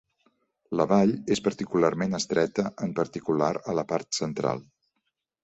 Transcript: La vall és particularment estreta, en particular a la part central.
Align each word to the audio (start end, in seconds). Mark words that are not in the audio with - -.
La 0.79 0.87
vall 0.91 1.11
és 1.35 1.41
particularment 1.47 2.19
estreta, 2.21 2.65
en 2.87 2.97
particular 3.01 3.51
a 3.59 3.77
la 3.83 3.87
part 3.93 4.21
central. 4.23 4.67